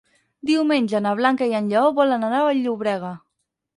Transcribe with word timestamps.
Diumenge 0.49 1.01
na 1.05 1.11
Blanca 1.19 1.49
i 1.51 1.53
en 1.59 1.67
Lleó 1.73 1.91
volen 1.99 2.27
anar 2.31 2.41
a 2.41 2.49
Vall-llobrega. 2.51 3.13